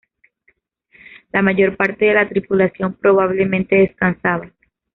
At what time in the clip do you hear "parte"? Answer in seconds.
1.77-2.05